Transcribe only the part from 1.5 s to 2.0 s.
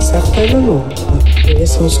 Ne söz.